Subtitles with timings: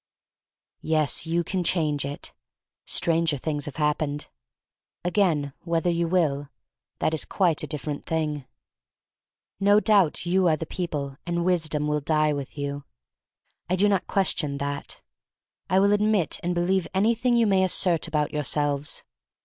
[0.81, 2.33] Yes, you can change it.
[2.87, 4.29] Stranger things have happened.
[5.05, 6.49] Again, whether you will—
[6.99, 8.45] that is a quite different thing.
[9.59, 12.83] No doubt you are the people and wis dom will die with you.
[13.69, 15.03] I do not ques tion that.
[15.69, 19.03] I will admit and believe anything you may assert about your selves.